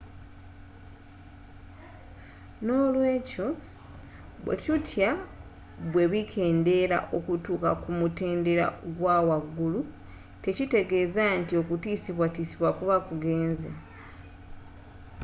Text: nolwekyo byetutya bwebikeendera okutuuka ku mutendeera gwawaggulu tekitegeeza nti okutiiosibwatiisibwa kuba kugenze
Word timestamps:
nolwekyo 2.65 3.45
byetutya 4.43 5.09
bwebikeendera 5.91 6.97
okutuuka 7.17 7.69
ku 7.81 7.89
mutendeera 7.99 8.65
gwawaggulu 8.97 9.81
tekitegeeza 10.43 11.23
nti 11.39 11.53
okutiiosibwatiisibwa 11.61 12.69
kuba 12.77 12.95
kugenze 13.07 13.69